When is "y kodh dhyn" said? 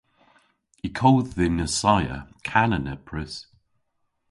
0.87-1.63